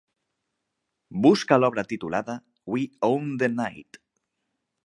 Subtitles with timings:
[1.25, 2.39] Busca l'obra titulada
[2.77, 4.05] We Own The Night.